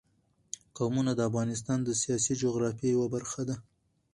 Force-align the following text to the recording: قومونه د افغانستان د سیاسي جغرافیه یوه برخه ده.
قومونه 0.77 1.11
د 1.15 1.19
افغانستان 1.29 1.79
د 1.83 1.89
سیاسي 2.01 2.33
جغرافیه 2.43 2.89
یوه 2.95 3.07
برخه 3.15 3.41
ده. 3.49 3.55